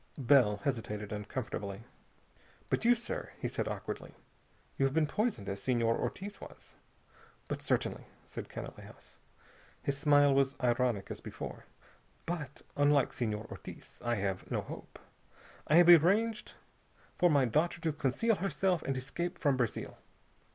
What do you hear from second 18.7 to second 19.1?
and